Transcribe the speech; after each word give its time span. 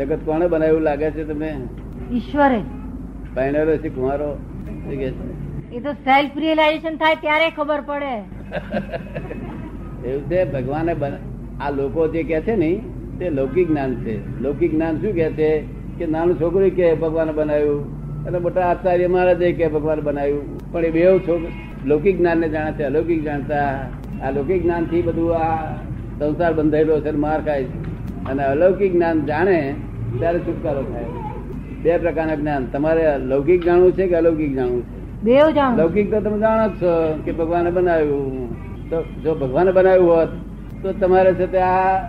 જગત 0.00 0.18
કોને 0.24 0.46
બનાવ્યું 0.46 0.80
લાગે 0.80 1.10
છે 1.10 1.24
તમને? 1.24 1.60
ઈશ્વરે. 2.12 2.60
પહેણેલો 3.34 3.76
છે 3.76 3.88
કુંવારો 3.88 4.38
કે 4.90 5.10
છે? 5.10 5.72
એ 5.72 5.80
તો 5.80 5.92
સેલ્ફ 5.92 6.30
રિયલાઇઝેશન 6.36 6.96
થાય 6.96 7.14
ત્યારે 7.14 7.50
ખબર 7.50 7.80
પડે. 7.80 8.14
એવું 10.08 10.30
છે 10.30 10.44
ભગવાને 10.52 10.96
આ 11.60 11.70
લોકો 11.70 12.08
જે 12.08 12.22
કે 12.22 12.40
છે 12.40 12.56
ને 12.56 12.80
તે 13.18 13.30
લૌકિક 13.30 13.68
જ્ઞાન 13.68 13.94
છે. 13.94 14.40
લૌકિક 14.40 14.74
જ્ઞાન 14.74 15.00
શું 15.00 15.12
કે 15.12 15.30
છે? 15.30 15.60
કે 15.98 16.06
નાનું 16.06 16.40
છોકરું 16.40 16.70
કે 16.70 16.94
ભગવાન 16.94 17.32
બનાવ્યું. 17.32 18.00
અને 18.26 18.38
મોટા 18.38 18.60
આચાર્ય 18.60 19.06
મહારાજે 19.06 19.52
કે 19.52 19.68
ભગવાન 19.68 20.00
બનાવ્યું. 20.00 20.72
પણ 20.72 20.84
એ 20.84 20.90
બેવ 20.90 21.18
છોક 21.18 21.40
લૌકિક 21.86 22.18
જ્ઞાન 22.18 22.38
ને 22.38 22.48
જાણે 22.48 22.72
છે 22.72 22.82
અલૌકિક 22.82 23.24
જાણતા. 23.24 23.88
આ 24.22 24.30
લૌકિક 24.30 24.62
જ્ઞાનથી 24.62 25.02
બધું 25.02 25.36
આ 25.36 25.74
સંસાર 26.18 26.52
બંધાયેલો 26.52 27.00
છે 27.00 27.10
માર 27.10 27.44
ખાય 27.44 27.64
છે. 27.64 27.90
અને 28.24 28.44
અલૌકિક 28.44 28.92
જ્ઞાન 28.92 29.26
જાણે 29.26 29.74
ત્યારે 30.18 30.38
છુટકારો 30.38 30.82
થાય. 30.82 31.04
બે 31.82 31.98
પ્રકારના 31.98 32.34
જ્ઞાન. 32.34 32.64
તમારે 32.64 33.18
લૌકિક 33.18 33.64
જાણવું 33.64 33.92
છે 33.92 34.06
કે 34.06 34.16
અલૌકિક 34.16 34.54
જાણવું 34.54 34.82
છે? 34.82 35.26
લૌકિક 35.76 36.14
તો 36.14 36.20
તમે 36.20 36.38
જાણો 36.38 36.68
જ 36.68 36.70
છો 36.70 37.22
કે 37.24 37.32
ભગવાને 37.32 37.70
બનાવ્યું. 37.70 38.50
તો 38.90 39.02
જો 39.02 39.34
ભગવાને 39.34 39.72
બનાવ્યું 39.72 40.10
હોત 40.10 40.28
તો 40.82 40.92
તમારે 40.92 41.34
છે 41.34 41.46
તે 41.46 41.58
આ 41.58 42.08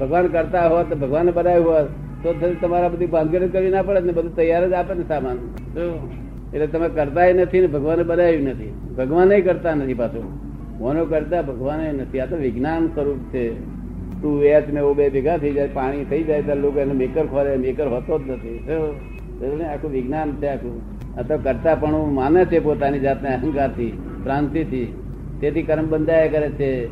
ભગવાન 0.00 0.26
કરતા 0.26 0.68
હોત 0.68 0.88
તો 0.88 0.96
ભગવાને 0.96 1.30
બનાવ્યું 1.30 1.66
હોત 1.66 1.86
તો 2.22 2.54
તમારા 2.60 2.88
બધી 2.88 3.06
બાંધગીરી 3.06 3.48
કરવી 3.48 3.70
ના 3.70 3.82
પડે 3.82 4.00
ને 4.00 4.12
બધું 4.12 4.36
તૈયાર 4.36 4.68
જ 4.68 4.72
આપે 4.72 4.94
ને 4.94 5.02
સામાન. 5.08 5.36
એટલે 6.54 6.66
તમે 6.66 6.88
કરતા 6.88 7.32
નથી 7.32 7.60
ને 7.60 7.66
ભગવાને 7.66 8.02
બનાવ્યું 8.02 8.42
નથી. 8.42 8.72
ભગવાને 8.98 9.40
કરતા 9.40 9.74
નથી 9.74 9.94
પાછું. 9.94 10.24
મોનો 10.78 11.04
કરતા? 11.04 11.42
ભગવાને 11.42 11.92
નથી. 11.92 12.20
આ 12.20 12.26
તો 12.26 12.36
વિજ્ઞાન 12.36 12.86
સ્વરૂપ 12.86 13.34
છે. 13.34 13.79
ટુ 14.22 14.42
એચ 14.42 14.68
ને 14.68 14.80
બે 14.96 15.08
ભેગા 15.10 15.36
થઈ 15.38 15.52
જાય, 15.52 15.68
પાણી 15.68 16.04
થઈ 16.04 16.22
જાય 16.22 16.42
ત્યારે 16.42 16.60
લોકો 16.60 16.80
એને 16.80 16.92
મેકર 16.92 17.26
ખોરે 17.26 17.56
મેકર 17.56 17.88
હોતો 17.88 18.18
જ 18.18 18.30
નથી? 18.30 18.54
આખું 19.64 19.90
વિજ્ઞાન 19.90 20.32
છે 20.32 20.46
આખું. 20.46 20.80
આ 21.18 21.22
તો 21.22 21.38
કરતા 21.38 21.74
પણ 21.74 21.92
માને 22.12 22.44
છે 22.44 22.58
પોતાની 22.58 22.98
જાતને 22.98 23.34
અહંકારથી, 23.34 23.90
ભ્રાંતિથી. 24.24 24.84
તેથી 25.40 25.62
કર્મ 25.62 25.86
બંધાયા 25.86 26.26
કરે 26.26 26.48
છે. 26.50 26.86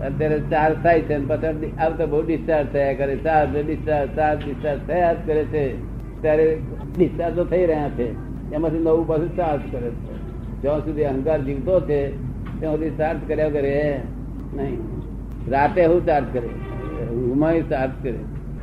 અત્યારે 0.00 0.38
ચાર્જ 0.40 0.76
થાય 0.82 1.00
છે 1.00 1.18
પછી 1.26 1.72
આવતા 1.78 2.06
બહુ 2.06 2.22
ડિસ્ચાર્જ 2.22 2.66
થયા 2.72 2.92
કરે. 2.92 3.16
ચાર્જ 3.16 3.66
ડિસ્ચાર્જ 3.66 4.10
ચાર્જ 4.16 4.44
ડિસ્ચાર્જ 4.44 4.80
થયા 4.86 5.12
જ 5.12 5.16
કરે 5.26 5.44
છે. 5.44 5.64
ત્યારે 6.22 6.58
ડિસ્ચાર્જ 6.98 7.36
તો 7.36 7.44
થઈ 7.44 7.66
રહ્યા 7.66 7.88
છે. 7.88 8.08
એમાંથી 8.52 8.78
નવું 8.78 9.06
પાછું 9.06 9.36
ચાર્જ 9.36 9.60
કરે 9.72 9.90
છે. 9.90 10.14
જ્યાં 10.62 10.80
સુધી 10.80 11.04
અહંકાર 11.04 11.42
જીવતો 11.42 11.80
છે, 11.80 12.00
ત્યાં 12.60 12.74
સુધી 12.74 12.90
ચાર્જ 12.90 13.18
કર્યા 13.28 13.48
કરે. 13.48 14.00
નહીં. 14.54 14.78
રાતે 15.48 15.86
હું 15.86 16.06
ચાર્જ 16.06 16.24
કરે 16.32 16.48
ઊંઘમાં 17.10 17.68
ચાર્જ 17.68 17.92
કરે. 18.02 18.20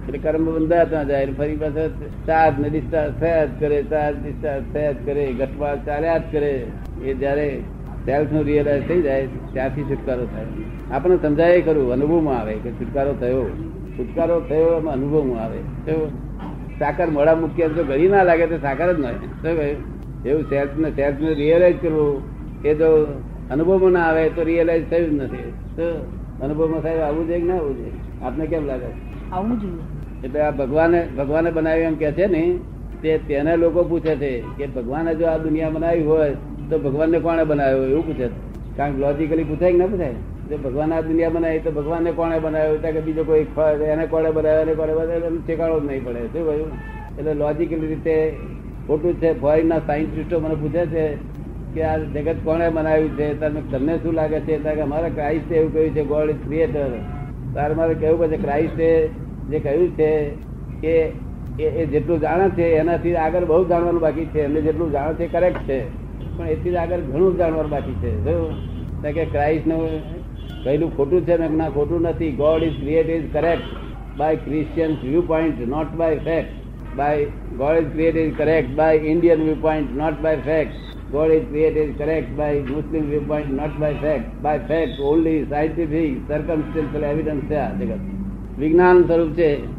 એટલે 0.07 0.17
કર્મ 0.17 0.45
બંધાતા 0.45 1.03
જાય 1.03 1.31
ફરી 1.37 1.55
પાછા 1.55 1.87
ચાર્જ 2.27 2.59
ને 2.59 2.69
ડિસ્ચાર્જ 2.69 3.13
થયા 3.19 3.45
જ 3.45 3.49
કરે 3.59 3.83
ચાર્જ 3.83 4.15
ડિસ્ચાર્જ 4.23 4.63
થયા 4.73 4.91
જ 4.91 4.95
કરે 5.05 5.33
ઘટવા 5.33 5.75
ચાલ્યા 5.75 6.17
જ 6.17 6.21
કરે. 6.31 6.53
એ 7.03 7.13
જયારે 7.13 7.47
સેલ્ફનું 8.05 8.43
રિયલાઇઝ 8.43 8.83
થઈ 8.87 9.01
જાય, 9.01 9.27
ત્યાંથી 9.53 9.83
છુટકારો 9.83 10.25
થાય. 10.25 10.45
આપણને 10.91 11.17
સમજાય 11.17 11.61
ખરું, 11.61 11.91
અનુભવમાં 11.93 12.39
આવે 12.39 12.53
કે 12.53 12.71
છુટકારો 12.71 13.13
થયો. 13.13 13.43
છુટકારો 13.99 14.39
થયો 14.39 14.77
એમાં 14.77 14.93
અનુભવમાં 14.93 15.43
આવે. 15.43 15.59
કેવું? 15.85 16.09
સાકર 16.79 17.07
મોડા 17.07 17.35
મૂક્યા 17.35 17.67
તો 17.67 17.83
ઘડી 17.83 18.07
ના 18.07 18.23
લાગે 18.23 18.47
તો 18.47 18.57
સાકર 18.57 18.93
જ 18.93 18.99
નહીં 18.99 19.31
શું? 19.41 19.57
એવું 20.25 20.43
સેલ્ફ 20.43 20.77
ને 20.77 20.89
સેલ્ફ 20.91 21.19
ને 21.19 21.33
રિયલાઇઝ 21.33 21.75
કરવું, 21.81 22.21
એ 22.65 22.73
જો 22.75 23.05
અનુભવમાં 23.51 23.91
ના 23.91 23.99
આવે 23.99 24.29
તો 24.29 24.43
રિયલાઇઝ 24.43 24.83
થયું 24.89 25.09
જ 25.09 25.13
નથી. 25.13 25.53
તો 25.75 26.11
અનુભવમાં 26.41 26.81
સાહેબ 26.81 26.99
આવવું 26.99 27.27
જોઈએ 27.27 27.39
કે 27.39 27.47
ના 27.47 27.55
આવવું 27.55 27.77
જોઈએ 27.77 28.06
આપને 28.21 28.45
કેમ 28.45 28.65
લાગે? 28.65 28.91
આવું 29.31 29.59
જોઈએ. 29.59 29.85
એટલે 30.23 30.41
આ 30.41 30.51
ભગવાને 30.51 31.07
ભગવાને 31.17 31.51
બનાવ્યું 31.51 31.87
એમ 31.87 31.95
કે 31.95 32.11
છે 32.11 32.25
ને 32.25 32.59
તે 33.01 33.17
તેને 33.17 33.57
લોકો 33.57 33.83
પૂછે 33.83 34.15
છે 34.15 34.43
કે 34.57 34.67
ભગવાને 34.67 35.15
જો 35.15 35.25
આ 35.25 35.37
દુનિયા 35.37 35.69
બનાવી 35.69 36.03
હોય 36.03 36.33
તો 36.69 36.79
ભગવાનને 36.79 37.19
કોણે 37.19 37.43
બનાવ્યો 37.43 37.83
એવું 37.83 38.05
પૂછે 38.05 38.27
છે. 38.27 38.77
કારણ 38.77 38.91
કે 38.91 38.97
લોજિકલી 38.97 39.43
પૂછાય 39.43 39.71
કે 39.71 39.77
ના 39.77 39.85
પૂછાય? 39.85 40.13
જો 40.49 40.57
ભગવાન 40.57 40.93
આ 40.93 41.01
દુનિયા 41.01 41.29
બનાવી 41.29 41.59
તો 41.59 41.71
ભગવાનને 41.71 42.11
કોણે 42.11 42.39
બનાવ્યો? 42.39 42.77
ત્યાં 42.77 42.93
કે 42.93 43.01
બીજો 43.01 43.23
કોઈ 43.23 43.45
એને 43.85 44.05
કોણે 44.05 44.31
બનાવ્યો 44.31 44.61
એને 44.61 44.73
કોણે 44.73 44.93
બનાવ્યો? 44.93 45.25
એનું 45.25 45.47
ઠેકાણો 45.47 45.79
જ 45.79 45.85
નહીં 45.85 46.05
પડે. 46.05 46.19
શું 46.19 46.45
કહ્યું? 46.45 46.67
એટલે 47.19 47.33
લોજિકલી 47.33 47.87
રીતે 47.87 48.37
ખોટું 48.87 49.13
છે. 49.13 49.41
ફોરેનના 49.41 49.79
સાયન્ટિસ્ટો 49.79 50.39
મને 50.39 50.55
પૂછે 50.55 50.85
છે 50.85 51.15
કે 51.73 51.83
આ 51.83 51.97
જગત 51.97 52.35
કોણે 52.43 52.69
બનાવ્યું 52.69 53.09
છે? 53.09 53.39
તમે 53.39 53.61
તમને 53.71 53.97
શું 53.97 54.13
લાગે 54.13 54.39
છે? 54.39 54.61
ત્યારે 54.61 54.75
કે 54.75 54.81
અમારા 54.81 55.09
ક્રાઇસ્ટે 55.09 55.55
એવું 55.55 55.73
કહ્યું 55.73 55.89
છે 55.89 56.03
ગોડ 56.03 56.29
ઇઝ 56.29 56.35
ક્રિએટર 56.35 56.89
તારે 57.57 57.73
મારે 57.73 57.93
કહેવું 57.93 58.19
પડશે 58.19 58.37
ક્રાઇસ્ટે 58.37 58.89
જે 59.49 59.59
કહ્યું 59.59 59.89
છે 59.89 60.11
કે 60.81 60.95
એ 61.59 61.85
જેટલું 61.85 62.19
જાણે 62.19 62.49
છે 62.49 62.65
એનાથી 62.73 63.15
આગળ 63.15 63.45
બહુ 63.45 63.63
જાણવાનું 63.65 64.01
બાકી 64.01 64.25
છે. 64.25 64.41
એમને 64.41 64.61
જેટલું 64.61 64.91
જાણે 64.91 65.13
છે 65.13 65.27
કરેક્ટ 65.27 65.57
છે. 65.69 65.79
પણ 66.37 66.47
એથી 66.47 66.75
આગળ 66.75 66.99
ઘણું 66.99 67.37
જાણવાનું 67.37 67.71
બાકી 67.71 67.93
છે. 67.93 68.11
જોયું 68.23 69.13
કે 69.13 69.25
ક્રાઇસ્ટનું 69.25 69.83
કહેલું 70.63 70.97
ખોટું 70.97 71.21
છે 71.21 71.37
ને, 71.37 71.47
ના, 71.49 71.69
ખોટું 71.69 72.01
નથી. 72.01 72.31
God 72.31 72.63
is 72.63 72.79
create 72.79 73.09
is 73.09 73.33
correct 73.33 73.63
by 74.17 74.35
Christian 74.35 74.91
viewpoint 75.21 75.67
not 75.67 75.89
by 75.95 76.17
fact 76.17 76.97
by 76.97 77.25
God 77.59 77.77
is 77.77 77.91
create 77.91 78.17
is 78.17 78.35
correct 78.37 78.75
by 78.75 78.95
Indian 78.95 79.43
viewpoint 79.61 79.95
not 79.97 80.21
by 80.21 80.37
fact 80.45 80.75
God 81.15 81.25
is 81.25 81.41
created 81.41 81.87
correct 81.97 82.27
by 82.37 82.51
Muslim 82.69 83.03
viewpoint, 83.03 83.49
not 83.51 83.73
by 83.79 83.93
fact. 83.93 84.25
By 84.43 84.55
fact, 84.69 84.91
only 85.11 85.35
scientific, 85.51 86.09
circumstantial 86.31 87.03
evidence 87.03 87.45
છે 87.49 87.55
આ 87.55 87.73
જગત. 87.73 87.99
વિજ્ઞાન 88.59 89.01
સ્વરૂપ 89.01 89.29
છે. 89.29 89.77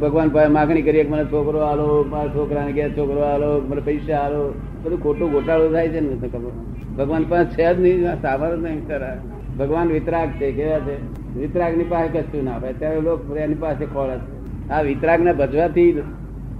ભગવાન 0.00 0.28
પાસે 0.28 0.46
માગણી 0.46 0.82
કરીએ 0.82 1.08
મને 1.08 1.24
છોકરો 1.24 1.58
આલો 1.58 2.04
મારા 2.08 2.28
છોકરાને 2.28 2.72
કે 2.72 2.88
છોકરો 2.88 3.20
આલો 3.20 3.60
મને 3.60 3.80
પૈસા 3.80 4.16
આલો. 4.16 4.54
બધું 4.82 5.02
ખોટું 5.02 5.30
ગોટાળો 5.30 5.72
થાય 5.72 5.88
છે 5.88 6.00
ને 6.00 6.28
ખબર. 6.28 6.50
ભગવાન 6.98 7.24
પાસે 7.24 7.44
છે 7.44 7.74
જ 7.74 7.80
નહીં 7.80 8.22
સાબર 8.22 8.56
જ 8.56 8.62
નહીં 8.62 8.88
ખરા 8.88 9.22
ભગવાન 9.58 9.88
વિતરાગ 9.88 10.28
છે 10.28 10.52
કેવા 10.52 10.78
છે? 10.78 10.96
વિતરાગની 11.38 11.84
પાસે 11.84 12.08
કશું 12.08 12.44
ના 12.44 12.56
હોય. 12.56 12.72
ત્યારે 12.72 13.00
લોકો 13.00 13.36
એની 13.36 13.54
પાસે 13.54 13.86
ખોળ 13.86 14.18
છે. 14.18 14.68
આ 14.72 14.80
વિતરાગ 14.80 15.20
ને 15.20 15.32
ભજવાથી 15.32 16.02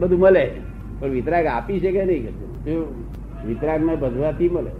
બધું 0.00 0.18
મળે. 0.18 0.50
પણ 1.00 1.08
વિતરાગ 1.08 1.46
આપી 1.46 1.80
છે 1.80 1.92
કે 1.92 2.04
નહીં 2.04 2.26
કશું. 2.26 3.05
વિતરાગ 3.44 3.84
ને 3.84 3.96
ભજવાથી 3.96 4.48
મળે. 4.48 4.70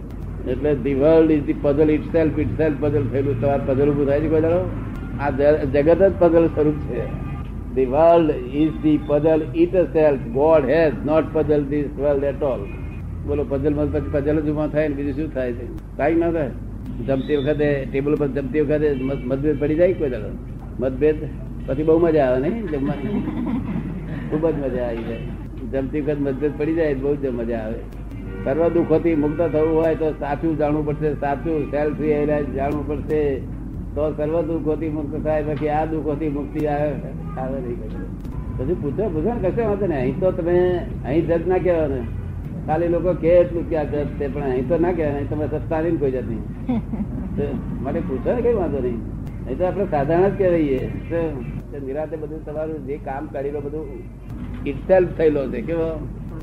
એટલે 0.51 0.75
the 0.75 0.93
world 0.93 1.31
is 1.31 1.43
the 1.43 1.53
puzzle 1.53 1.91
itself 2.11 2.39
itself 2.57 2.77
puzzle 2.79 3.07
થયેલું 3.07 3.41
તમારે 3.41 3.61
પઝલ 3.65 3.89
ઉભું 3.89 4.05
થાય 4.05 4.21
છે 4.21 4.27
કોઈ 4.27 4.41
આ 5.19 5.29
જગત 5.65 6.03
જ 6.03 6.11
પઝલ 6.19 6.47
સ્વરૂપ 6.47 6.73
છે. 6.73 7.27
The 7.75 7.85
world 7.85 8.55
is 8.55 8.69
the 8.69 8.99
puzzle 9.07 9.41
itself 9.75 10.19
God 10.19 10.69
has 10.69 10.93
not 11.05 11.23
puzzle 11.33 11.63
this 11.63 11.99
world 11.99 12.23
at 12.23 12.43
all 12.43 12.59
બોલો 13.27 13.45
પઝલમાં 13.49 13.91
પછી 13.91 14.09
પઝલ 14.11 14.41
જ 14.41 14.49
ઊભા 14.49 14.67
થાય 14.67 14.87
ને 14.87 14.95
બીજું 14.95 15.13
શું 15.13 15.33
થાય 15.33 15.53
છે? 15.53 15.65
કાંઈ 15.97 16.15
ના 16.15 16.31
થાય. 16.31 16.49
જમતી 17.07 17.35
વખતે 17.35 17.87
ટેબલ 17.91 18.15
પર 18.15 18.27
જમતી 18.27 18.61
વખતે 18.61 18.93
મતભેદ 19.01 19.59
પડી 19.59 19.75
જાય 19.75 19.93
કોઈ 19.93 20.09
દાડો? 20.09 20.37
મતભેદ? 20.79 21.15
પછી 21.65 21.83
બહુ 21.83 21.99
મજા 21.99 22.25
આવે 22.25 22.39
નહીં 22.39 22.67
જમવાની? 22.67 23.21
ખૂબ 24.29 24.49
જ 24.49 24.53
મજા 24.53 24.83
આવી 24.83 24.97
જાય. 24.97 25.17
જમતી 25.71 26.01
વખત 26.01 26.19
મતભેદ 26.19 26.51
પડી 26.57 26.73
જાય 26.73 26.93
બહુ 26.93 27.15
જ 27.15 27.25
મજા 27.25 27.57
આવે. 27.57 28.06
સર્વ 28.47 28.67
દુઃખોથી 28.75 29.15
મુક્ત 29.21 29.39
થવું 29.53 29.71
હોય 29.77 29.95
તો 30.01 30.07
સાચું 30.19 30.51
જાણવું 30.59 30.83
પડશે, 30.87 31.09
સાચું 31.23 31.63
સેલ્ફ 31.71 31.97
રિયલાઇઝ 32.03 32.51
જાણવું 32.57 32.85
પડશે. 32.89 33.21
તો 33.95 34.03
સર્વ 34.17 34.35
દુઃખોથી 34.49 34.91
મુક્ત 34.97 35.15
થાય, 35.25 35.43
પછી 35.47 35.71
આ 35.77 35.85
દુઃખોથી 35.93 36.29
મુક્તિ 36.35 36.61
આવે 36.73 36.91
આવે 37.41 37.57
નહીં 37.65 37.79
પછી 38.57 38.77
પૂછો 38.83 39.09
પૂછો 39.15 39.33
ને 39.33 39.39
કશે 39.43 39.63
વાંધો 39.69 39.87
ને 39.87 39.97
અહીં 40.03 40.19
તો 40.21 40.31
તમે, 40.37 40.55
અહીં 41.05 41.25
જજ 41.29 41.43
ના 41.51 41.59
કહેવાય 41.65 41.89
ને. 41.93 41.99
ખાલી 42.67 42.91
લોકો 42.93 43.11
કે 43.23 43.33
એટલું 43.41 43.65
કે 43.69 43.75
આ 43.81 43.85
જજ 43.91 44.07
છે, 44.19 44.29
પણ 44.33 44.49
અહીં 44.51 44.67
તો 44.69 44.79
ના 44.85 44.93
કહેવાય 44.99 45.27
તમે 45.31 45.45
સત્તા 45.53 45.81
નહીં 45.85 45.99
કોઈ 46.03 46.13
જાતની. 46.15 46.43
નહીં 47.37 47.55
માટે 47.83 48.01
પૂછો 48.09 48.29
ને 48.35 48.41
કઈ 48.45 48.55
વાંધો 48.59 48.79
નહીં. 48.85 49.01
અહીં 49.45 49.57
તો 49.59 49.63
આપણે 49.69 49.85
સાધારણ 49.95 50.29
જ 50.29 50.37
કહેવાઈએ. 50.39 50.79
તો 51.09 51.19
તો 51.71 51.83
નિરાતે 51.87 52.15
બધું 52.21 52.41
તમારું 52.47 52.87
જે 52.87 52.95
કામ 53.09 53.29
કરી 53.35 53.53
બધું 53.67 53.85
ઇટસેલ્ફ 54.65 55.11
થયેલો 55.19 55.43
છે, 55.51 55.61
કેવો? 55.67 55.89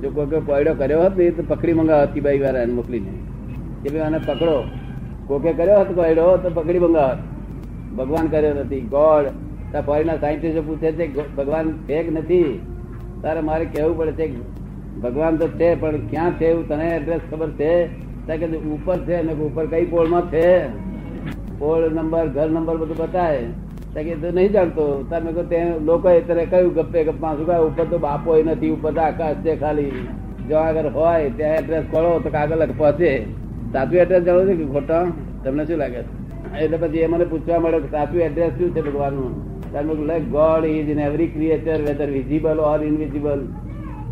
જો 0.02 0.10
કોઈ 0.10 0.40
કોયડો 0.40 0.74
કર્યો 0.74 1.02
હોત 1.02 1.16
ને 1.16 1.30
પકડી 1.30 1.72
મંગાવત 1.72 2.12
કી 2.12 2.20
બાઈ 2.20 2.38
વાળા 2.38 2.64
મોકલીને. 2.66 3.12
કે 3.82 3.88
ભાઈ 3.90 4.00
આને 4.00 4.18
પકડો. 4.18 4.64
કોકે 5.26 5.52
કર્યો 5.52 5.80
હતો 5.80 5.94
કોયડો, 5.94 6.36
તો 6.36 6.50
પકડી 6.50 6.78
મંગાવત. 6.78 7.18
ભગવાન 7.96 8.26
કર્યો 8.26 8.54
નથી. 8.54 8.80
ગોડ 8.80 9.26
ફોરીના 9.86 10.16
સાયન્ટિસ્ટો 10.16 10.62
પૂછે 10.62 10.92
છે 10.92 11.36
ભગવાન 11.36 11.72
ફેક 11.86 12.12
નથી. 12.12 12.60
તારે 13.22 13.40
મારે 13.40 13.64
કહેવું 13.64 13.96
પડે 13.96 14.12
છે 14.12 14.36
ભગવાન 15.00 15.36
તો 15.36 15.48
છે, 15.48 15.74
પણ 15.74 15.96
ક્યાં 15.96 16.32
છે 16.32 16.46
એવું 16.46 16.68
તને 16.68 16.96
એડ્રેસ 16.96 17.20
ખબર 17.30 17.50
છે? 17.50 17.86
કે 18.26 18.46
ઉપર 18.56 18.98
છે. 18.98 19.22
ને 19.22 19.32
ઉપર 19.32 19.66
કઈ 19.66 19.86
પોળમાં 19.86 20.30
છે? 20.30 20.66
પોળ 21.58 21.90
નંબર, 21.90 22.26
ઘર 22.26 22.50
નંબર 22.50 22.76
બધું 22.76 22.96
બતાવે. 22.96 23.38
ત્યાં 23.38 23.63
કે 24.02 24.14
તું 24.14 24.34
નહીં 24.34 24.52
જાણતો. 24.52 25.04
તમે 25.10 25.32
કહો 25.32 25.42
તે 25.42 25.58
લોકો 25.80 26.08
ત્યારે 26.26 26.44
કયું 26.46 26.74
ગપ્પે 26.74 27.04
ગપ્પા 27.04 27.34
શું 27.36 27.46
ઉપર 27.66 27.84
તો 27.84 27.98
બાપો 27.98 28.36
નથી 28.36 28.70
ઉપર 28.70 28.92
તો 28.92 29.00
આકાશ 29.00 29.36
છે 29.36 29.56
ખાલી. 29.56 29.90
જો 30.48 30.56
આગળ 30.56 30.86
હોય 30.86 31.30
ત્યાં 31.30 31.56
એડ્રેસ 31.56 31.84
કરો 31.90 32.20
તો 32.24 32.30
કાગળ 32.30 32.66
પહોંચે. 32.78 33.22
સાચું 33.72 33.96
એડ્રેસ 33.96 34.22
જાણો 34.22 34.40
છો 34.40 34.56
કે 34.56 34.64
ખોટા? 34.64 35.04
તમને 35.44 35.64
શું 35.66 35.78
લાગે 35.78 35.98
એટલે 36.60 36.76
પછી 36.76 36.98
એ 36.98 37.06
મને 37.06 37.24
પૂછવા 37.24 37.58
મળે 37.58 37.78
કે 37.78 37.88
સાચું 37.90 38.20
એડ્રેસ 38.20 38.52
શું 38.58 38.70
છે 38.74 38.80
ભગવાનનું? 38.80 39.54
like 39.74 40.20
God 40.20 40.64
is 40.64 40.88
in 40.88 40.98
every 40.98 41.26
creature 41.26 41.80
whether 41.80 42.08
visible 42.08 42.58
or 42.60 42.82
invisible 42.82 43.40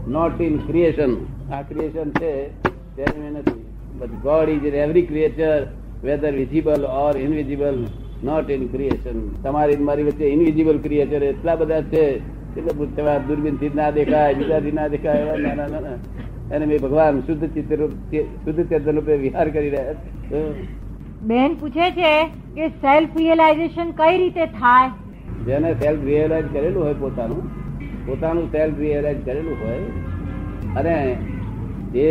not 0.09 0.41
in 0.41 0.57
creation 0.57 1.13
આ 1.53 1.63
ક્રિએશન 1.63 2.11
છે 2.11 2.49
તેનું 2.97 3.39
નથી. 3.39 3.65
But 3.99 4.09
God 4.09 4.49
is 4.49 4.65
in 4.65 4.75
every 4.75 5.03
creature 5.03 5.67
whether 6.05 6.33
visible 6.33 6.85
or 6.85 7.17
invisible, 7.17 7.87
not 8.27 8.51
in 8.57 8.67
creation 8.75 9.19
તમારી 9.43 9.79
મારી 9.89 10.07
વચ્ચે 10.09 10.31
ઇનવિઝિબલ 10.35 10.79
ક્રિએચર 10.85 11.23
એટલા 11.31 11.57
બધા 11.63 11.83
છે. 11.95 12.05
એટલે 12.57 12.73
પૂછવા 12.79 13.19
દૂરબીનથી 13.29 13.73
ના 13.77 13.91
દેખાય 13.97 14.35
બીજાથી 14.41 14.75
ના 14.79 14.89
દેખાય 14.95 15.21
એવા 15.25 15.39
નાના 15.45 15.69
નાના 15.75 16.57
અને 16.57 16.65
મેં 16.71 16.79
ભગવાન 16.85 17.21
શુદ્ધ 17.27 17.45
ચિત્ર 17.55 17.81
શુદ્ધ 18.45 18.63
ચેતન 18.71 18.97
રૂપે 18.97 19.13
વિહાર 19.25 19.47
કરી 19.49 19.71
રહ્યા 19.75 19.95
છે. 20.31 20.43
બેન 21.31 21.51
પૂછે 21.61 21.87
છે 21.99 22.13
કે 22.57 22.69
સેલ્ફ 22.85 23.17
રિયલાઇઝેશન 23.17 23.93
કઈ 24.01 24.15
રીતે 24.23 24.45
થાય? 24.61 24.91
જેને 25.47 25.69
સેલ્ફ 25.83 26.05
રિયલાઇઝ 26.05 26.49
કરેલું 26.53 26.81
હોય 26.85 26.95
પોતાનું 26.95 27.43
પોતાનું 28.07 28.51
સેલ્ફ 28.53 28.79
રિયલાઇઝ 28.79 29.23
કરેલું 29.25 29.57
હોય 29.63 29.81
અને 30.81 30.97
જે 31.95 32.09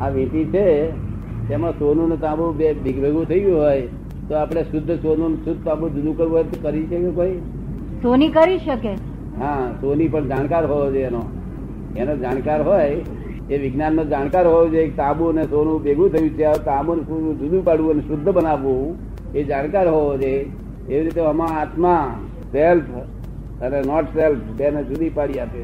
આ 0.00 0.08
વીંટી 0.08 0.44
છે 0.54 0.66
તેમાં 1.48 1.78
સોનું 1.78 2.08
ને 2.14 2.20
તાંબુ 2.26 2.52
બે 2.60 2.68
ભેગું 2.84 3.24
થઈ 3.28 3.40
ગયું 3.40 3.60
હોય 3.60 3.86
તો 4.30 4.36
આપણે 4.38 4.62
શુદ્ધ 4.72 4.90
સોનું 5.04 5.32
શુદ્ધ 5.44 5.62
તાંબુ 5.68 5.86
જુદું 5.94 6.16
કરવું 6.18 6.34
હોય 6.34 6.44
તો 6.50 6.58
કરી 6.64 6.82
શકે 6.90 7.10
કોઈ? 7.18 7.36
સોની 8.02 8.30
કરી 8.36 8.58
શકે? 8.66 8.92
હા 9.40 9.54
સોની 9.80 10.08
પણ 10.08 10.28
જાણકાર 10.32 10.64
હોવો 10.72 10.86
જોઈએ 10.94 11.06
એનો. 11.06 11.22
એનો 11.96 12.14
જાણકાર 12.24 12.60
હોય 12.62 12.86
એ 13.50 13.58
વિજ્ઞાન 13.64 13.94
નો 14.00 14.04
જાણકાર 14.12 14.44
હોવો 14.50 14.64
જોઈએ 14.74 14.92
તાંબુ 15.00 15.30
અને 15.32 15.44
સોનું 15.54 15.82
ભેગું 15.86 16.12
થયું 16.14 16.30
છે 16.38 16.52
તાંબુ 16.68 16.96
જુદું 17.40 17.64
પાડવું 17.68 17.90
અને 17.96 18.02
શુદ્ધ 18.10 18.30
બનાવવું 18.38 18.96
એ 19.34 19.44
જાણકાર 19.50 19.86
હોવો 19.88 20.12
જોઈએ. 20.22 20.42
એવી 20.88 21.02
રીતે 21.06 21.20
આમાં 21.30 21.52
આત્મા 21.60 22.02
સેલ્ફ 22.52 22.90
અને 23.64 23.78
નોટ 23.90 24.06
સેલ્ફ 24.18 24.44
બેને 24.60 24.80
જુદી 24.90 25.10
પાડી 25.18 25.40
આપે 25.40 25.62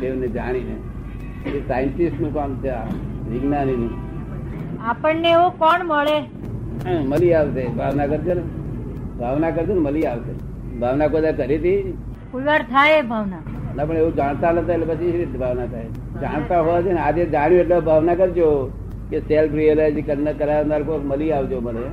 બેને 0.00 0.28
જાણીને. 0.36 0.76
એ 1.46 1.58
સાયન્ટિસ્ટનું 1.68 2.32
કામ 2.36 2.54
છે 2.62 2.72
વિજ્ઞાની 3.30 3.76
નું 3.82 3.92
આપણને 4.90 5.30
એવું 5.36 5.52
કોણ 5.60 5.86
મળે? 5.90 6.16
મળી 6.84 7.34
આવશે. 7.34 7.66
ભાવના 7.68 8.06
કરજો 8.06 8.34
ને. 8.34 8.42
ભાવના 9.18 9.50
કરજો 9.50 9.74
ને 9.74 9.80
મળી 9.80 10.02
આવશે. 10.02 10.34
ભાવના 10.78 11.08
કોઈ 11.08 11.32
કરી 11.32 11.56
હતી? 11.56 11.98
થાય 12.72 12.98
એ 12.98 13.02
ભાવના. 13.02 13.42
ના 13.76 13.84
પણ 13.84 13.96
એવું 13.96 14.14
જાણતા 14.14 14.52
નતા 14.52 14.72
એટલે 14.72 14.86
પછી 14.86 15.12
રીતે 15.12 15.38
ભાવના 15.38 15.66
થાય? 15.66 15.84
જાણતા 16.22 16.60
હોવા 16.60 16.82
છે 16.82 16.92
ને 16.92 17.00
આજે 17.00 17.26
જાણ્યું 17.26 17.60
એટલે 17.60 17.80
ભાવના 17.80 18.14
કરજો 18.14 18.50
કે 19.10 19.20
સેલ્ફ 19.20 19.52
રિયલાઇઝ 19.52 20.04
કરાવનાર 20.38 20.82
કોઈ 20.82 20.98
મળી 21.04 21.32
આવજો 21.32 21.60
મને. 21.60 21.84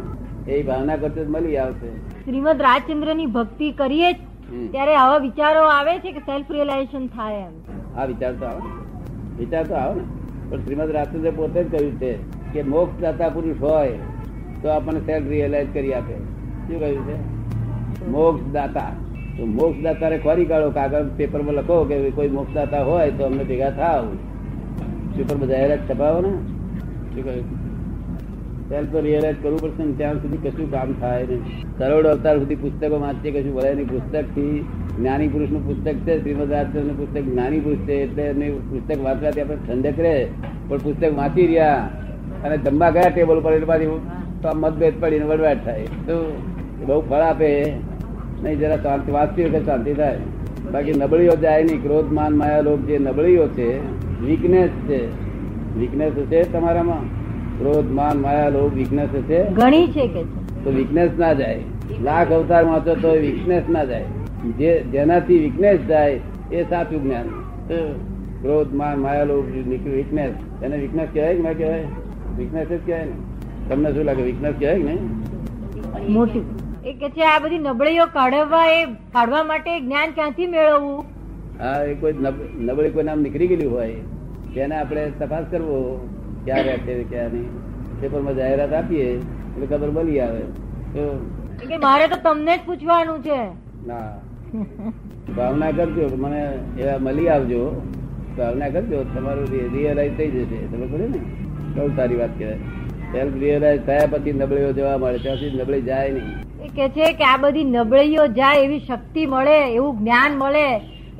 એ 0.47 0.63
ભાવના 0.63 0.95
કરતો 0.95 1.25
જ 1.25 1.29
મળી 1.29 1.57
આવશે. 1.57 1.89
શ્રીમદ 2.25 2.61
રાજચંદ્રની 2.61 3.25
ભક્તિ 3.25 3.71
કરીએ 3.71 4.13
ત્યારે 4.71 4.95
આવા 4.95 5.17
વિચારો 5.17 5.63
આવે 5.65 5.99
છે 5.99 6.11
કે 6.11 6.19
સેલ્ફ 6.19 6.51
રિયલાઇઝેશન 6.51 7.07
થાય 7.07 7.35
એમ? 7.35 7.53
આ 7.97 8.05
વિચાર 8.05 8.33
તો 8.33 8.45
આવે 8.45 8.61
વિચાર 9.39 9.63
તો 9.63 9.75
આવે 9.75 9.95
ને. 9.95 10.05
પણ 10.49 10.59
શ્રીમદ 10.59 10.91
રાજચંદ્ર 10.91 11.31
પોતે 11.31 11.63
જ 11.63 11.71
કહ્યું 11.71 11.93
છે 11.99 12.11
કે 12.53 12.61
મોક્ષ 12.63 13.01
દાતા 13.01 13.29
પુરુષ 13.29 13.61
હોય 13.61 13.89
તો 14.63 14.69
આપણને 14.69 14.99
સેલ્ફ 14.99 15.27
રિયલાઇઝ 15.29 15.67
કરી 15.73 15.93
આપે. 15.93 16.13
શું 16.67 16.79
કહ્યું 16.79 17.07
છે? 17.07 17.17
મોક્ષ 18.07 18.53
દાતા 18.53 18.91
તો 19.37 19.45
મોક્ષ 19.45 19.83
દાતાને 19.83 20.17
ખોરી 20.17 20.45
કાઢો 20.45 20.69
કાગળ 20.69 21.09
પેપરમાં 21.17 21.55
લખો 21.55 21.83
કે 21.83 22.09
કોઈ 22.09 22.27
મોક્ષ 22.27 22.53
દાતા 22.53 22.83
હોય 22.83 23.11
તો 23.11 23.25
અમને 23.25 23.43
ભેગા 23.43 23.69
થાવ. 23.69 24.05
પેપરમાં 25.17 25.47
જાહેરાત 25.47 25.91
છપાવો 25.91 26.21
ને? 26.21 26.31
શું 27.15 27.23
કહ્યું? 27.23 27.45
સેલ્ફ 28.69 28.95
રિયલાઇઝ 28.95 29.35
કરવું 29.43 29.61
પડશે 29.61 29.83
ને 29.83 29.93
ત્યાં 29.93 30.15
સુધી 30.15 30.49
કશું 30.49 30.71
કામ 30.71 30.93
થાય 31.01 31.23
નહીં. 31.23 31.41
કરોડ 31.77 32.07
અવતાર 32.07 32.39
સુધી 32.39 32.55
પુસ્તકો 32.55 32.99
વાંચીએ, 32.99 33.31
કશું 33.31 33.55
વળે 33.55 33.73
નહીં 33.73 33.89
પુસ્તકથી 33.89 34.65
જ્ઞાની 34.97 35.27
પુરુષનું 35.27 35.65
પુસ્તક 35.67 35.99
છે, 36.07 36.21
શ્રીમદનું 36.21 36.97
પુસ્તક 36.97 37.21
જ્ઞાની 37.21 37.59
પુરુષ 37.59 37.77
છે, 37.77 37.93
એટલે 37.93 38.23
એમની 38.23 38.49
પુસ્તક 38.49 39.03
વાંચવાથી 39.03 39.41
આપણે 39.41 39.55
ઠંડક 39.67 39.99
રહે. 39.99 40.27
પણ 40.67 40.77
પુસ્તક 40.77 41.17
વાંચી 41.17 41.47
રહ્યા 41.47 41.89
અને 42.43 42.57
જમવા 42.57 42.89
ગયા 42.89 43.09
ટેબલ 43.09 43.37
ઉપર 43.37 43.53
એટલે 43.53 43.65
પાછી 43.65 43.87
તો 44.43 44.53
મતભેદ 44.55 44.93
પડીને 44.99 45.25
વડવાટ 45.25 45.65
થાય. 45.65 45.85
તો 46.07 46.15
બહુ 46.85 47.01
ફળ 47.01 47.25
આપે. 47.31 47.49
નહીં 48.43 48.59
જરા 48.59 48.77
શાંતિ 48.77 49.11
વાંચતી 49.11 49.43
વખતે 49.43 49.65
શાંતિ 49.65 49.93
થાય. 49.93 50.17
બાકી 50.71 50.93
નબળીઓ 50.93 51.35
જાય 51.35 51.63
નહીં 51.63 51.81
ક્રોધ 51.81 52.11
માન 52.11 52.37
માયા 52.37 52.61
લોક 52.61 52.79
જે 52.79 52.97
નબળીઓ 52.97 53.47
છે 53.47 53.67
વીકનેસ 54.21 54.69
છે. 54.69 55.01
વીકનેસ 55.79 56.13
છે 56.13 56.43
તમારામાં? 56.53 57.03
ક્રોધ 57.59 57.91
માન 57.91 58.21
માયા 58.21 58.49
લોક 58.49 58.73
વીકનેસ 58.73 59.09
છે? 59.09 59.43
ઘણી 59.49 59.87
છે 59.87 60.07
કે 60.07 60.23
તો 60.63 60.71
વીકનેસ 60.71 61.11
ના 61.19 61.33
જાય. 61.33 61.59
લાખ 62.01 62.31
અવતાર 62.31 62.63
વાંચો 62.65 62.95
તો 62.95 63.11
વીકનેસ 63.11 63.63
ના 63.69 63.83
જાય. 63.83 64.05
જે 64.57 64.71
જેનાથી 64.91 65.37
વીકનેસ 65.39 65.79
જાય 65.87 66.19
એ 66.51 66.63
સાચું 66.63 67.03
જ્ઞાન. 67.03 67.27
ક્રોધ 68.41 68.73
માન 68.73 68.99
માયા 68.99 69.23
લોક 69.23 69.45
વીકનેસ 69.87 70.33
એને 70.63 70.77
વીકનેસ 70.77 71.09
કહેવાય 71.13 71.35
કે 71.35 71.41
ના 71.41 71.53
કહેવાય? 71.53 71.85
વીકનેસ 72.37 72.67
જ 72.67 72.79
કહેવાય 72.85 73.05
ને. 73.05 73.32
તમને 73.69 73.89
શું 73.95 74.05
લાગે 74.09 74.23
વીકનેસ 74.27 74.55
કહેવાય 74.59 74.83
ને 74.87 74.95
મોટી. 76.17 76.43
એ 76.89 76.93
કે 77.01 77.09
છે 77.17 77.23
આ 77.31 77.39
બધી 77.43 77.61
નબળીઓ 77.65 78.05
કાઢવા 78.17 78.63
એ 78.77 78.79
કાઢવા 79.13 79.43
માટે 79.51 79.71
જ્ઞાન 79.85 80.15
ક્યાંથી 80.17 80.49
મેળવવું? 80.55 81.05
હા 81.61 81.77
એ 81.91 81.93
કોઈ 82.01 82.15
નબળી 82.69 82.93
કોઈ 82.97 83.05
નામ 83.09 83.23
નીકળી 83.27 83.49
ગયેલી 83.51 83.71
હોય 83.75 84.01
તેને 84.55 84.75
આપણે 84.79 85.05
તપાસ 85.21 85.45
કરવો 85.51 85.77
ક્યાં 86.45 86.65
રહે 86.67 86.75
છે 86.87 86.97
ક્યાં 87.13 87.31
નહીં. 87.35 87.49
પેપરમાં 88.01 88.35
જાહેરાત 88.41 88.73
આપીએ 88.79 89.07
એટલે 89.13 89.65
ખબર 89.71 89.89
મળી 89.97 90.19
આવે. 90.25 90.41
કે 91.69 91.77
મારે 91.87 92.05
તો 92.13 92.17
તમને 92.27 92.53
જ 92.57 92.61
પૂછવાનું 92.67 93.19
છે. 93.27 93.39
ના. 93.87 94.11
ભાવના 95.37 95.71
કરજો 95.79 96.05
મને 96.23 96.41
એવા 96.81 96.99
મળી 97.07 97.29
આવજો. 97.35 97.61
ભાવના 98.37 98.69
કરજો 98.75 99.03
તમારું 99.15 99.47
રિયલાઇઝ 99.75 100.15
થઈ 100.17 100.31
જશે. 100.35 100.59
તમે 100.71 100.85
પડે 100.93 101.07
ને? 101.13 101.21
બહુ 101.75 101.89
સારી 101.97 102.19
વાત 102.21 102.33
કહેવાય. 102.37 102.81
સેલ્ફ 103.13 103.35
રિયલાઇઝ 103.43 103.83
થયા 103.87 104.07
પછી 104.13 104.33
નબળીઓ 104.39 104.71
જોવા 104.79 104.97
મળે 105.03 105.19
ત્યાંથી 105.23 105.51
નબળી 105.59 105.85
જાય 105.89 106.13
નહીં. 106.15 106.37
એ 106.65 106.69
કે 106.77 106.85
છે 106.97 107.09
કે 107.19 107.25
આ 107.31 107.37
બધી 107.43 107.65
નબળીઓ 107.75 108.25
જાય 108.39 108.63
એવી 108.65 108.83
શક્તિ 108.89 109.25
મળે 109.33 109.57
એવું 109.77 109.99
જ્ઞાન 110.01 110.37
મળે 110.41 110.65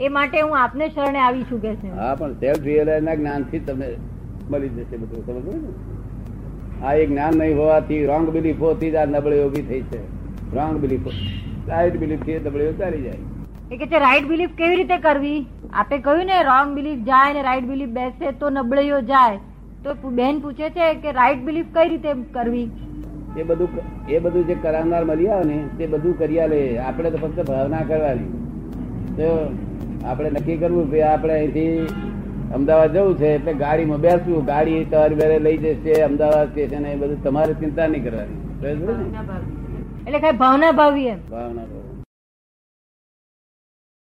એ 0.06 0.10
માટે 0.18 0.38
હું 0.42 0.56
આપને 0.62 0.86
શરણે 0.95 1.19
આવી 1.25 1.45
છું 1.51 1.62
કે 1.66 1.74
છે 1.81 1.92
હા 2.00 2.16
પણ 2.22 2.34
સેલ્ફ 2.44 2.66
રિયલાઇઝ 2.69 3.06
ના 3.10 3.16
જ્ઞાનથી 3.22 3.62
તમને 3.69 3.90
મળી 4.51 4.72
જશે 4.78 5.01
બધું 5.04 5.22
સમજ 5.28 5.48
ને? 5.62 5.74
આ 6.86 6.95
એક 7.04 7.10
જ્ઞાન 7.13 7.40
નહીં 7.44 7.57
હોવાથી 7.62 8.01
રોંગ 8.12 8.28
બિલીફોથી 8.38 8.92
જ 8.98 9.01
આ 9.04 9.06
નબળીઓ 9.13 9.45
ઊભી 9.48 9.66
થઈ 9.69 9.84
છે. 9.94 10.01
રોંગ 10.57 10.81
બિલીફો 10.86 11.12
રાઈટ 11.72 11.98
બિલીફથી 12.04 12.40
નબળીઓ 12.42 12.74
ચાલી 12.84 13.04
જાય. 13.06 13.22
એ 13.72 13.78
કે 13.81 13.86
છે 13.94 14.00
રાઈટ 14.07 14.28
બિલીફ 14.34 14.56
કેવી 14.62 14.80
રીતે 14.84 14.98
કરવી? 15.07 15.40
આપે 15.81 15.98
કહ્યું 16.06 16.25
ને 16.34 16.44
રોંગ 16.51 16.75
બિલીફ 16.78 17.01
જાય 17.10 17.34
ને 17.40 17.50
રાઈટ 17.50 17.68
બિલીફ 17.74 17.94
બેસે 18.00 18.38
તો 18.44 18.50
નબળીઓ 18.59 19.02
જાય. 19.16 19.40
તો 19.83 19.94
બેન 20.18 20.40
પૂછે 20.44 20.68
છે 20.78 20.85
કે 21.04 21.11
રાઈટ 21.18 21.42
બિલીફ 21.47 21.69
કઈ 21.75 21.90
રીતે 21.92 22.09
કરવી? 22.35 22.68
એ 23.40 23.44
બધું 23.49 23.69
એ 24.09 24.19
બધું 24.23 24.47
જે 24.49 24.56
કરાવનાર 24.63 25.04
મળી 25.09 25.30
આવે 25.35 25.45
ને 25.52 25.57
તે 25.78 25.92
બધું 25.94 26.18
કરી 26.19 26.40
આલે 26.45 26.57
આપણે 26.87 27.09
તો 27.13 27.21
ફક્ત 27.23 27.45
ભાવના 27.52 27.83
કરવાની 27.92 28.31
તો 29.19 29.30
આપણે 30.06 30.30
નક્કી 30.30 30.57
કરવું 30.63 30.92
કે 30.92 31.04
આપણે 31.11 31.35
અહીંથી 31.37 31.71
અમદાવાદ 32.57 32.97
જવું 32.97 33.16
છે 33.21 33.30
એટલે 33.35 33.54
ગાડીમાં 33.63 34.02
બેસવું. 34.06 34.45
ગાડી 34.52 34.81
તમારી 34.92 35.19
બેરે 35.21 35.37
લઈ 35.47 35.57
જશે 35.63 35.94
અમદાવાદ 36.09 36.52
સ્ટેશન 36.52 36.85
એ 36.92 36.95
બધું 37.04 37.23
તમારે 37.23 37.54
ચિંતા 37.61 37.87
નહીં 37.94 38.04
કરવાની? 38.07 38.40
એટલે 40.07 40.19
કઈ 40.19 40.35
ભાવના 40.44 40.73
ભાવી 40.81 41.07
એમ. 41.13 41.19
ભાવના 41.31 41.66
કરવાની. 41.69 41.82